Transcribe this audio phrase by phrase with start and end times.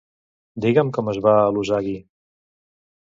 [0.65, 1.95] Digue'm com es va a l'Usagui.